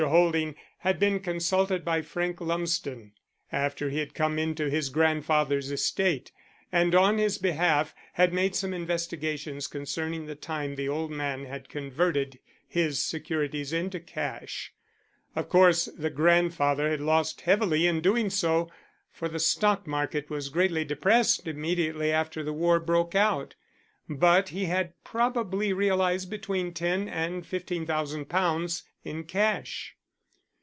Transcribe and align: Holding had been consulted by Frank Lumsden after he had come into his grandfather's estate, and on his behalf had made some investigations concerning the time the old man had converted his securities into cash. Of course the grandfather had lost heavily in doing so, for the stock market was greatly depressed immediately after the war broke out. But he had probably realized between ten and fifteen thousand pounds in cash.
Holding 0.01 0.55
had 0.79 0.97
been 0.97 1.19
consulted 1.19 1.85
by 1.85 2.01
Frank 2.01 2.41
Lumsden 2.41 3.11
after 3.51 3.91
he 3.91 3.99
had 3.99 4.15
come 4.15 4.39
into 4.39 4.67
his 4.67 4.89
grandfather's 4.89 5.69
estate, 5.71 6.31
and 6.71 6.95
on 6.95 7.19
his 7.19 7.37
behalf 7.37 7.93
had 8.13 8.33
made 8.33 8.55
some 8.55 8.73
investigations 8.73 9.67
concerning 9.67 10.25
the 10.25 10.33
time 10.33 10.73
the 10.75 10.89
old 10.89 11.11
man 11.11 11.45
had 11.45 11.69
converted 11.69 12.39
his 12.67 12.99
securities 12.99 13.73
into 13.73 13.99
cash. 13.99 14.73
Of 15.35 15.49
course 15.49 15.85
the 15.85 16.09
grandfather 16.09 16.89
had 16.89 16.99
lost 17.01 17.41
heavily 17.41 17.85
in 17.85 18.01
doing 18.01 18.31
so, 18.31 18.71
for 19.11 19.29
the 19.29 19.37
stock 19.39 19.85
market 19.85 20.31
was 20.31 20.49
greatly 20.49 20.83
depressed 20.83 21.47
immediately 21.47 22.11
after 22.11 22.41
the 22.43 22.53
war 22.53 22.79
broke 22.79 23.13
out. 23.13 23.53
But 24.09 24.49
he 24.49 24.65
had 24.65 24.93
probably 25.03 25.71
realized 25.71 26.27
between 26.31 26.73
ten 26.73 27.07
and 27.07 27.45
fifteen 27.45 27.85
thousand 27.85 28.25
pounds 28.29 28.83
in 29.03 29.23
cash. 29.23 29.95